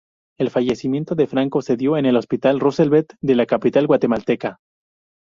[0.39, 4.57] El fallecimiento de Franco se dio en el Hospital Roosevelt de la capital guatemalteca.